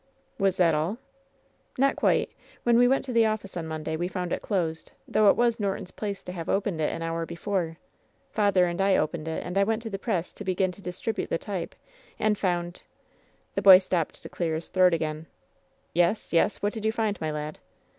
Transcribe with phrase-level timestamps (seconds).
[0.39, 0.97] "Was that all?"
[1.77, 2.31] "Not quite.
[2.63, 5.59] When we went to the office on Monday we found it closed, though it was
[5.59, 7.77] Norton's place to have opened it an hour before.
[8.31, 11.29] Father and I opened it, and I went to the press to begin to distribute
[11.29, 11.75] the type,
[12.17, 12.81] and found"
[13.53, 15.27] The boy stopped to clear his throat again.
[15.93, 17.59] "Yes, yes, what did you find, my lad